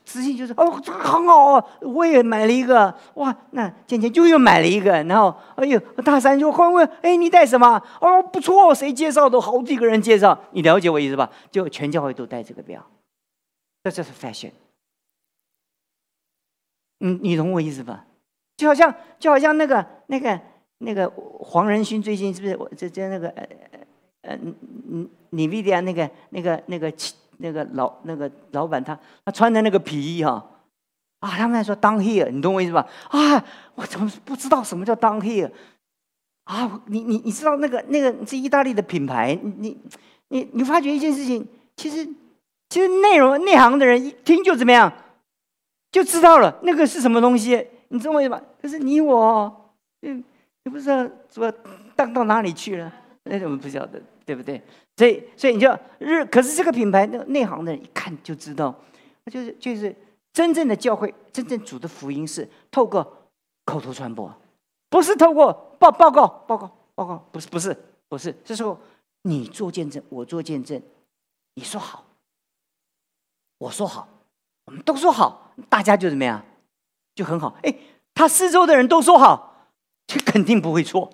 [0.06, 7.82] 自信就是，哦，这个很好哦，我也买了一个，哇，那渐渐就又买了一个，然后，哎呦，大三就会问，哎，你戴什么？
[8.00, 9.40] 哦，不错，谁介绍的？
[9.42, 11.30] 好几个人介绍，你了解我意思吧？
[11.52, 12.86] 就全教会都戴这个表，
[13.84, 14.52] 这就是 fashion。
[17.00, 18.06] 嗯，你懂我意思吧？
[18.58, 20.40] 就好像，就好像那个、那个、
[20.80, 22.56] 那个黄仁勋最近是不是？
[22.58, 23.48] 我这这那个呃
[24.22, 24.56] 呃，你
[24.88, 26.94] 你你 v i d 那个那个那个。
[27.42, 30.46] 那个老那个老板，他他穿的那个皮衣哈，
[31.20, 32.88] 啊，他们还说 down here，你懂我意思吧？
[33.10, 33.44] 啊，
[33.76, 35.52] 我怎么不知道什么叫 down here？
[36.44, 39.78] 啊，你你你知道那个那个是意大利的品牌，你
[40.30, 42.06] 你你发觉一件事情，其实
[42.70, 44.92] 其实内容内行的人一听就怎么样，
[45.92, 48.42] 就知道了那个是什么东西，你懂我意思吧？
[48.62, 50.24] 可是你我，嗯，
[50.64, 51.52] 你不知道怎么
[51.96, 54.02] 荡到哪里去了，那我们不晓得。
[54.30, 54.62] 对不对？
[55.00, 58.76] 所以，所以你就日，可是这个品牌那内行的人一看就知道，
[59.24, 59.96] 那就是就是
[60.34, 63.30] 真正的教会，真正主的福音是透过
[63.64, 64.30] 口头传播，
[64.90, 67.74] 不是透过报报告报告报告，不是不是
[68.10, 68.78] 不是，这时候
[69.22, 70.82] 你做见证，我做见证，
[71.54, 72.04] 你说好，
[73.58, 74.06] 我说好，
[74.66, 76.44] 我们都说好，大家就怎么样，
[77.16, 77.56] 就很好。
[77.64, 77.74] 哎，
[78.14, 79.70] 他四周的人都说好，
[80.08, 81.10] 这肯定不会错，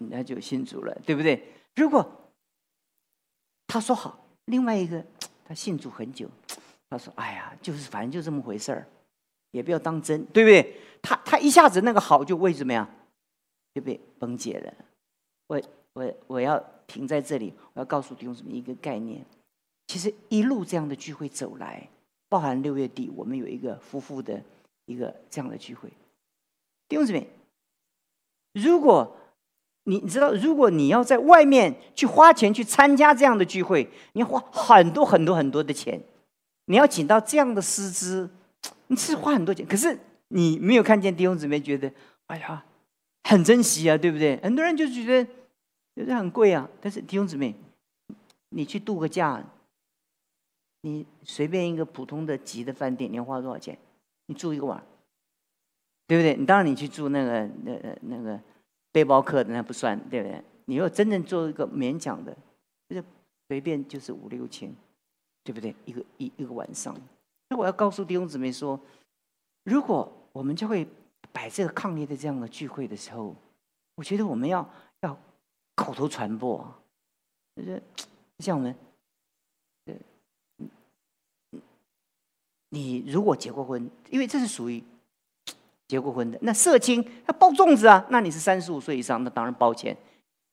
[0.00, 1.50] 那就信主了，对不对？
[1.74, 2.06] 如果
[3.72, 5.02] 他说好，另外一个
[5.48, 6.28] 他信主很久，
[6.90, 8.86] 他说：“哎呀，就是反正就这么回事儿，
[9.52, 12.86] 也不要当真，对不对？”他他一下子那个好就为什么呀？
[13.72, 14.74] 就被崩解了。
[15.46, 15.62] 我
[15.94, 19.24] 我我要停在这里，我要告诉弟兄姊妹一个概念：
[19.86, 21.88] 其实一路这样的聚会走来，
[22.28, 24.38] 包含六月底我们有一个夫妇的
[24.84, 25.88] 一个这样的聚会，
[26.90, 27.26] 弟兄姊妹，
[28.52, 29.16] 如果。
[29.84, 36.00] 你你知道，如果你要在外面去花钱去参加这样的聚会，你要花很多很多很多的钱，
[36.66, 38.30] 你要请到这样的师资，
[38.86, 39.66] 你是花很多钱。
[39.66, 41.92] 可是你没有看见弟兄姊妹觉得，
[42.26, 42.64] 哎呀，
[43.24, 44.38] 很珍惜啊，对不对？
[44.40, 45.28] 很多人就觉得
[45.96, 46.68] 觉得很贵啊。
[46.80, 47.52] 但是弟兄姊妹，
[48.50, 49.42] 你去度个假，
[50.82, 53.76] 你随便一个普通的级的饭店，你要花多少钱？
[54.26, 54.80] 你住一个晚，
[56.06, 56.36] 对不对？
[56.36, 58.40] 你当然你去住那个那那个。
[58.92, 60.44] 背包客那不算，对不对？
[60.66, 62.36] 你要真正做一个勉强的，
[62.90, 63.02] 就
[63.48, 64.72] 随便就是五六千，
[65.42, 65.74] 对不对？
[65.86, 66.94] 一个一一个晚上。
[67.48, 68.78] 那我要告诉弟兄姊妹说，
[69.64, 70.86] 如果我们就会
[71.32, 73.34] 摆这个抗议的这样的聚会的时候，
[73.96, 74.68] 我觉得我们要
[75.00, 75.18] 要
[75.74, 76.78] 口头传播啊，
[77.56, 77.82] 就是
[78.38, 78.76] 像我们，
[82.68, 84.82] 你如果结过婚，因为这是属于。
[85.92, 89.94] 结过婚的那社青，他包粽子啊，那你是三十五岁以上，那当然包钱，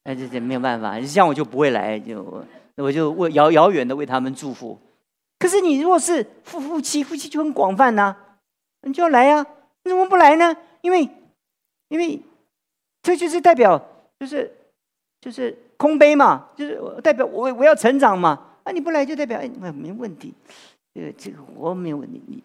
[0.04, 2.44] 哎，这这没有办法，像我就不会来，就
[2.76, 4.78] 我就为遥遥远的为他们祝福。
[5.38, 8.14] 可是你如果是夫夫妻，夫妻就很广泛呐，
[8.82, 9.46] 你就要来呀，
[9.86, 10.54] 你怎么不来呢？
[10.82, 11.10] 因为，
[11.88, 12.22] 因为
[13.02, 13.82] 这就是代表，
[14.20, 14.54] 就是
[15.22, 20.34] 就是空杯嘛，就是代表我我要成长嘛，啊，你不来就代表哎，没问题，
[20.94, 22.44] 这个这个我没有问题，你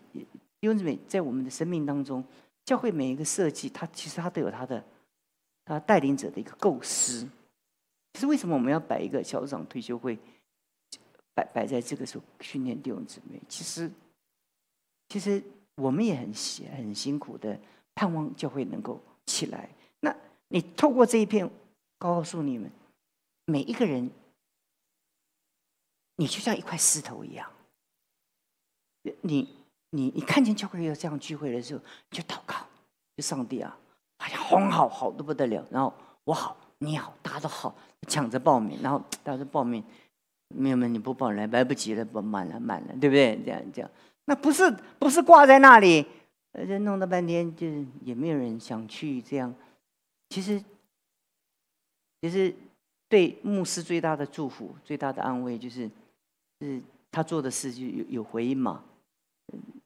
[0.61, 2.23] 弟兄姊妹在我们的生命当中。
[2.65, 4.85] 教会每一个设计，它其实它都有它的，
[5.65, 7.29] 它带领者的一个构思。
[8.13, 10.19] 可是为什么我们要摆一个校长退休会，
[11.35, 13.41] 摆摆在这个时候训练弟兄姊妹？
[13.49, 13.91] 其实，
[15.09, 15.43] 其实
[15.75, 17.59] 我们也很辛很辛苦的，
[17.95, 19.69] 盼望教会能够起来。
[20.01, 20.17] 那
[20.49, 21.51] 你透过这一片
[21.99, 22.71] 告诉你们，
[23.47, 24.11] 每一个人，
[26.17, 27.51] 你就像一块石头一样。
[29.21, 29.55] 你
[29.95, 31.81] 你你看见教会有这样聚会的时候，
[32.11, 32.57] 就祷告，
[33.17, 33.79] 就上帝啊，
[34.17, 35.65] 哎呀，很好，好的不得了。
[35.71, 37.73] 然后我好，你好，大家都好，
[38.09, 39.83] 抢着报名，然后大家都报名，
[40.49, 43.41] 没有没有，你不报来，来不及了，不满了满了，对不对？
[43.45, 43.91] 这样这样，
[44.25, 46.05] 那不是不是挂在那里，
[46.53, 49.55] 而且弄了半天，就是也没有人想去这样。
[50.31, 50.61] 其实，
[52.21, 52.53] 其实
[53.09, 55.89] 对牧师最大的祝福、最大的安慰，就是
[56.61, 58.83] 是他做的事就有有回应嘛。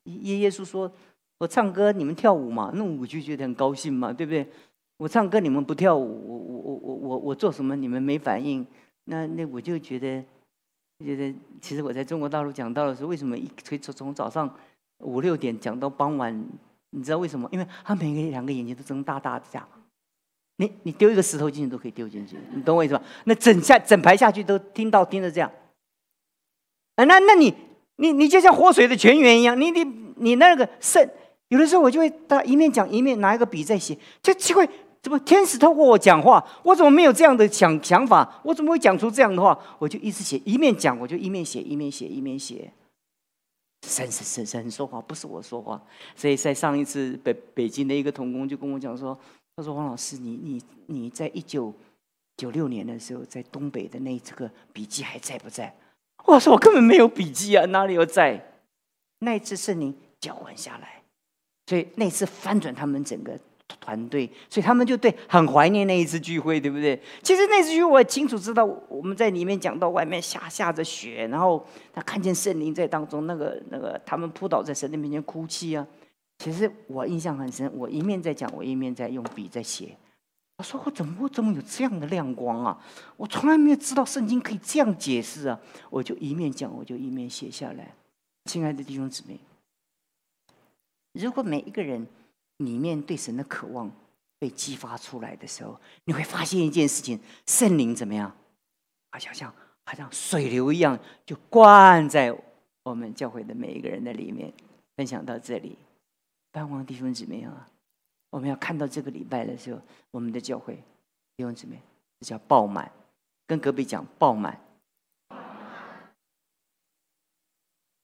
[0.09, 0.91] 耶耶稣说
[1.39, 4.47] ：“我唱歌，你们跳舞嘛，那我就觉得很高兴嘛，对不对？
[4.97, 8.67] 我唱歌，你们不跳舞，我我我我我我做什么，你们没反应，
[9.05, 10.25] 那那我就觉得
[11.05, 14.53] 觉得，其实我在中国大陆讲到的时候，为什么一可以从从早上
[14.99, 16.45] 五六点讲到傍晚？
[16.91, 17.49] 你知道为什么？
[17.53, 19.69] 因为他每个两个眼睛都睁大大的，这样。
[20.57, 23.03] 你你丢一个石头进去都可以丢进去，你懂我意思吧？
[23.27, 25.53] 那整下整排下去都听到听着这样。
[26.97, 27.55] 啊，那那你。”
[28.01, 29.85] 你你就像活水的泉源一样，你你
[30.17, 31.09] 你那个肾，
[31.49, 34.67] 有的时候我就会他一面讲一面拿一个笔在写，就奇怪，
[35.03, 38.41] 怎么天使透过我讲话，我怎么没有这样的想想法？
[38.45, 39.59] 我怎么会讲出这样的话？
[39.79, 42.73] 我就一直写，一面讲我就一面写，一面写一面写。
[43.87, 45.81] 神神神神说话，不是我说话。
[46.15, 49.19] 所以在上一次北北京的一个童工就跟我讲说，
[49.57, 51.73] 他说王老师，你你你在一九
[52.37, 55.75] 九六年的时候在东北的那这个笔记还在不在？
[56.29, 58.45] 我说我根本没有笔记啊，哪里有在？
[59.21, 61.03] 那一次圣灵交换下来，
[61.67, 63.37] 所以那次翻转他们整个
[63.81, 67.01] 团队，所以他们就对很怀念那一次聚会，对不对？
[67.23, 75.85] 其实那次聚会我清楚知道，我们在里面讲到外面下下着雪，然后他看见圣灵在当中，那个那个他们扑倒在神的面前哭泣啊。
[76.39, 79.97] 其实我印象很深，我一面在讲，我一面在用笔在写。
[80.59, 82.79] 我说我怎么我怎么有这样的亮光啊？
[83.17, 85.59] 我从来没有知道圣经可以这样解释啊！
[85.89, 87.95] 我就一面讲，我就一面写下来。
[88.47, 89.39] 亲爱的弟兄姊妹，
[91.13, 92.05] 如果每一个人
[92.57, 93.89] 里面对神的渴望
[94.41, 98.35] 被激发出来的时候，你会发现一件事情：圣灵怎么样？
[99.13, 102.37] 好像像好像水流一样，就灌在
[102.83, 104.53] 我们教会的每一个人的里面。
[104.97, 105.79] 分享到这里，
[106.51, 107.69] 盼望弟兄姊妹啊！
[108.31, 110.75] 我们要看到这个礼拜的时候，我们的教会
[111.37, 111.81] 弟兄姊妹，
[112.21, 112.91] 这叫爆满。
[113.47, 114.61] 跟隔壁讲爆满，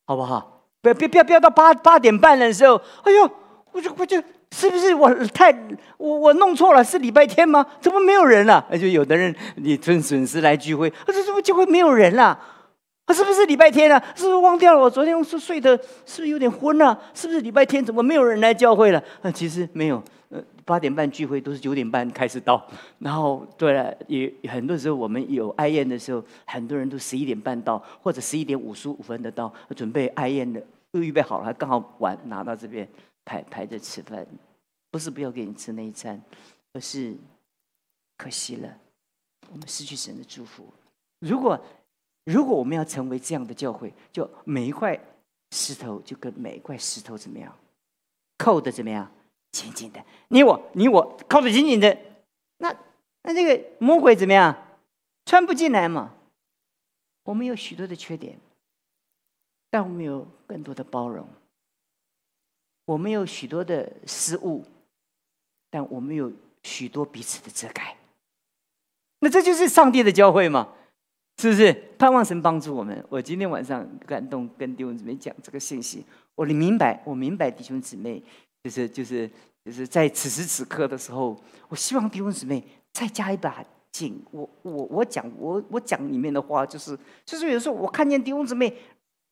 [0.06, 0.62] 好不好？
[0.80, 3.30] 不要、不要、不要到八八点半的时候，哎呦，
[3.70, 4.16] 我就、我就，
[4.52, 5.52] 是不是我太
[5.98, 6.82] 我我弄错了？
[6.82, 7.66] 是礼拜天吗？
[7.78, 8.66] 怎么没有人了？
[8.70, 12.40] 而且有的人你真损失来聚会，这怎么就会没有人了？
[13.12, 14.02] 是不是礼拜天啊？
[14.14, 14.80] 是不是忘掉了？
[14.80, 16.98] 我昨天是睡的，是不是有点昏啊？
[17.12, 19.02] 是不是礼拜天怎么没有人来教会了？
[19.22, 20.02] 啊，其实没有。
[20.30, 22.66] 呃，八点半聚会都是九点半开始到，
[22.98, 32.88] 然后对了，也很多时候我们有哀宴的时候，很多人都十一点半到，或者十一点五十五分的到，准备哀宴的都预备好了，刚好晚拿到这边
[33.24, 34.26] 排排着吃饭，
[34.90, 36.20] 不是不要给你吃那一餐，
[36.72, 37.14] 而是
[38.16, 38.68] 可惜了，
[39.52, 40.64] 我们失去神的祝福。
[41.20, 41.60] 如果
[42.24, 44.98] 如果我们要成为这样的教会，就每一块
[45.50, 47.56] 石头就跟每一块石头怎么样，
[48.38, 49.10] 扣的怎么样？
[49.52, 51.96] 紧紧的，你我你我扣的紧紧的，
[52.56, 52.74] 那
[53.22, 54.56] 那这个魔鬼怎么样？
[55.24, 56.12] 穿不进来嘛。
[57.22, 58.38] 我们有许多的缺点，
[59.70, 61.26] 但我们有更多的包容。
[62.84, 64.64] 我们有许多的失误，
[65.70, 66.32] 但我们有
[66.62, 67.96] 许多彼此的遮盖。
[69.20, 70.74] 那这就是上帝的教会嘛？
[71.38, 71.72] 是不是？
[71.98, 73.04] 盼望神帮助我们。
[73.08, 78.22] 我今天晚上感动跟弟兄姊妹讲这个信息，我明白，我明白弟兄姊妹。
[78.62, 79.30] 就是就是
[79.62, 84.24] 就是在此时此刻的时候，我希望弟兄姊妹再加一把劲。
[84.30, 88.74] 我我我讲我我讲里面的话，就是就是有时候我看见弟兄姊妹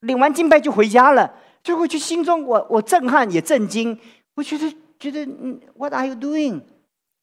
[0.01, 3.99] 领完敬拜就回家了，就会去心中我我震撼也震惊。
[4.35, 6.61] 我觉得觉得嗯，What are you doing?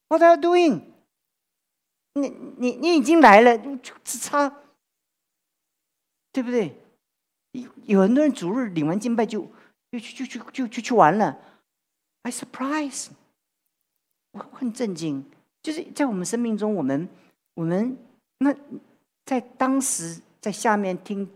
[0.08, 0.80] What are you doing?
[2.14, 4.52] 你你你已经来了，就只差
[6.32, 6.76] 对不对？
[7.52, 9.40] 有有很多人主日领完敬拜就
[9.90, 11.36] 就就就就就去玩了。
[12.22, 13.08] I surprise，
[14.32, 15.24] 我很震惊。
[15.62, 17.08] 就是在我们生命中，我们
[17.54, 17.96] 我们
[18.38, 18.54] 那
[19.26, 21.28] 在当时在下面听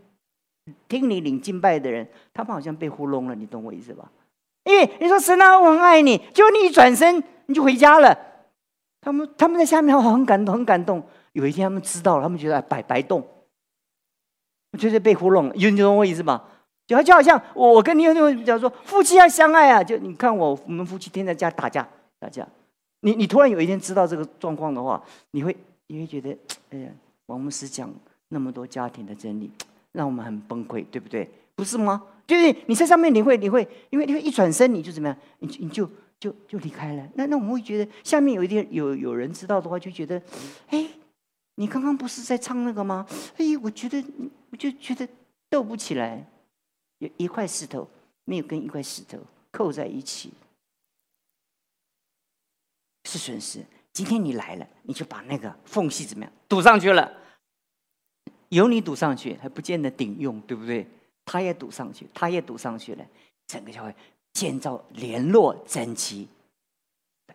[0.87, 4.09] 听你领敬拜的人，他们好像被糊弄了，你懂我意思吧？
[4.63, 8.17] 因为你说神啊，我很爱你，结果你一转身你就回家了。
[9.01, 11.05] 他们他们在下面很感动，很感动。
[11.33, 13.23] 有一天他们知道了，他们觉得白白动，
[14.75, 16.41] 我觉得被糊弄，有你懂我意思吗？
[16.85, 21.87] 就就好像我我跟你有那种讲说夫妻要相爱啊，就你看我我们夫妻天天在家打架
[22.19, 22.45] 打架，
[22.99, 25.01] 你你突然有一天知道这个状况的话，
[25.31, 25.55] 你会
[25.87, 26.37] 你会觉得
[26.71, 26.89] 哎呀
[27.27, 27.89] 王牧师讲
[28.27, 29.49] 那么多家庭的真理，
[29.93, 31.29] 让我们很崩溃，对不对？
[31.55, 32.03] 不是吗？
[32.27, 35.17] 就是你在上面，你会，你会，因为你会一转身，你就怎么样？
[35.39, 37.07] 你你就就就离开了。
[37.13, 40.21] 那那我们会觉得，下面有一天有有人知道的话，就觉得，
[40.67, 40.85] 哎，
[41.55, 43.07] 你刚刚不是在唱那个吗？
[43.37, 44.03] 哎，我觉得
[44.51, 45.07] 我就觉得
[45.49, 46.25] 斗不起来，
[46.99, 47.87] 有一块石头
[48.25, 49.17] 没有跟一块石头
[49.51, 50.31] 扣在一起，
[53.05, 53.65] 是损失。
[53.93, 57.09] 今天你来了，你就把那个缝隙怎么样堵上去了？
[58.49, 60.85] 有你堵上去，还不见得顶用，对不对？
[61.23, 63.05] 他也堵上去，他也堵上去了，
[63.47, 63.95] 整个教会
[64.33, 66.27] 建造联络整齐，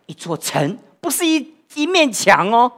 [0.05, 2.71] 一座城，不是一一面墙哦，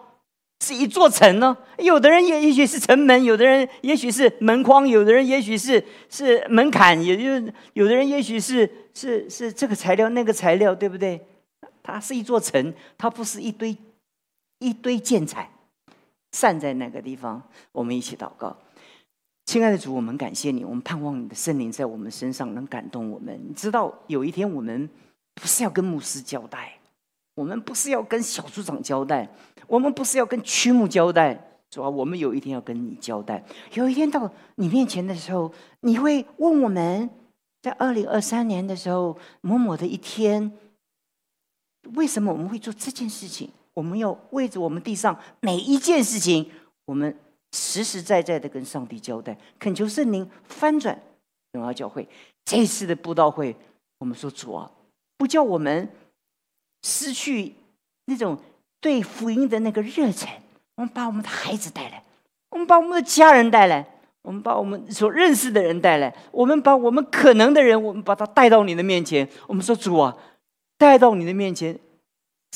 [0.63, 1.57] 是一座城哦。
[1.79, 11.21] 有的人也也许是城门，有的人也许是门框，有的人也许是是门槛，也就有的人也许是是是这个材料那个材料，对不对？
[11.83, 13.77] 它是一座城，它不是一堆
[14.61, 15.51] 一堆建材
[16.31, 17.43] 散在那个地方。
[17.73, 18.57] 我们一起祷告，
[19.47, 23.37] 亲爱的主，我们感谢你，我们盼望你的圣灵在我们身上能感动我们。
[23.49, 24.89] 你知道，有一天我们
[25.35, 26.79] 不是要跟牧师交代，
[27.35, 29.29] 我们不是要跟小组长交代，
[29.67, 33.45] 我们不是要跟区牧交代，主啊，我们有一天要跟你交代。
[33.75, 37.09] 有一天到你面前的时候，你会问我们，
[37.63, 40.53] 在二零二三年的时候，某某的一天。
[41.95, 43.51] 为什么我们会做这件事情？
[43.75, 46.49] 我们要为着我们地上每一件事情，
[46.85, 47.19] 我们
[47.53, 50.97] 实实在在的跟上帝交代，恳求圣灵翻转
[51.53, 52.09] 荣耀教会。
[52.45, 53.57] 这次的布道会，
[53.99, 54.71] 我们说主啊，
[55.17, 55.91] 不叫我们
[56.83, 57.55] 失去
[58.05, 58.39] 那种
[58.83, 60.29] 对福音的那个热忱。
[60.75, 62.03] 我们把我们的孩子带来，
[62.51, 63.87] 我们把我们的家人带来，
[64.21, 69.27] 我们把我们所认识的人带来，我们把我们可能的人，我们把他带到你的面前。
[69.47, 70.15] 我们说主啊。
[70.79, 71.79] 带到你的面前，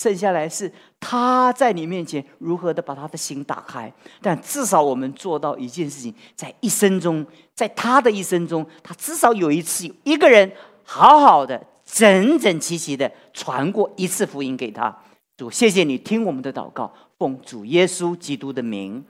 [0.01, 3.93] 剩下来是他在你面前如何的把他的心打开。
[4.21, 7.25] 但至少我们做到一件事情，在一生中，
[7.55, 10.51] 在他的一生中，他至少有一次一个人
[10.83, 14.93] 好好的、整整齐齐的传过一次福音给他。
[15.37, 19.05] 主，谢谢你听我们的祷告，奉主耶稣基督的名。